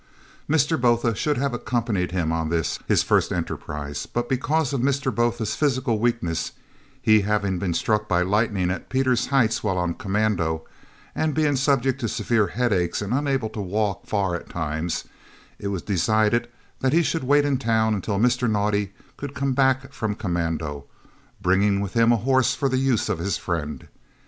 Mr. 0.49 0.81
Botha 0.81 1.13
should 1.13 1.37
have 1.37 1.53
accompanied 1.53 2.11
him 2.11 2.31
on 2.31 2.49
this, 2.49 2.79
his 2.87 3.03
first 3.03 3.31
enterprise; 3.31 4.07
but 4.07 4.27
because 4.27 4.73
of 4.73 4.81
Mr. 4.81 5.13
Botha's 5.13 5.53
physical 5.55 5.99
weakness, 5.99 6.53
he 6.99 7.21
having 7.21 7.59
been 7.59 7.75
struck 7.75 8.07
by 8.07 8.23
lightning 8.23 8.71
at 8.71 8.89
Pieter's 8.89 9.27
Heights 9.27 9.63
while 9.63 9.77
on 9.77 9.93
commando, 9.93 10.65
and 11.13 11.35
being 11.35 11.55
subject 11.55 11.99
to 12.01 12.07
severe 12.09 12.47
headaches 12.47 13.03
and 13.03 13.13
unable 13.13 13.49
to 13.49 13.61
walk 13.61 14.07
far 14.07 14.33
at 14.33 14.49
times, 14.49 15.03
it 15.59 15.67
was 15.67 15.83
decided 15.83 16.49
that 16.79 16.93
he 16.93 17.03
should 17.03 17.23
wait 17.23 17.45
in 17.45 17.59
town 17.59 17.93
until 17.93 18.17
Mr. 18.17 18.49
Naudé 18.49 18.89
could 19.17 19.35
come 19.35 19.53
back 19.53 19.93
from 19.93 20.15
commando, 20.15 20.85
bringing 21.43 21.79
with 21.79 21.93
him 21.93 22.11
a 22.11 22.17
horse 22.17 22.55
for 22.55 22.69
the 22.69 22.77
use 22.79 23.07
of 23.07 23.19
his 23.19 23.37
friend. 23.37 23.87